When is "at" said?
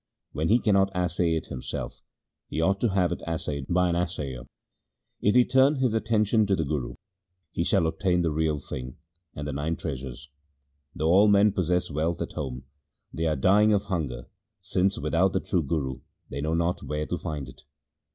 12.19-12.33